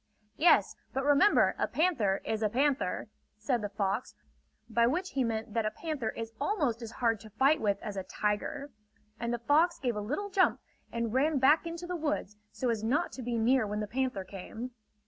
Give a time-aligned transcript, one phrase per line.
[0.37, 3.07] "Yes, but remember a panther is a panther!"
[3.37, 4.15] said the fox;
[4.67, 7.95] by which he meant that a panther is almost as hard to fight with as
[7.95, 8.71] a tiger.
[9.19, 10.59] And the fox gave a little jump
[10.91, 14.23] and ran back into the woods, so as not to be near when the panther
[14.23, 14.71] came.